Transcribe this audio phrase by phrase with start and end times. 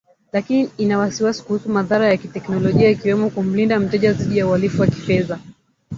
[0.33, 5.39] lakini ina wasiwasi kuhusu madhara ya kiteknolojia ikiwemo kumlinda mteja dhidi ya uhalifu wa kifedha